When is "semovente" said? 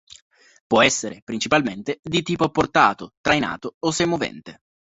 3.91-4.61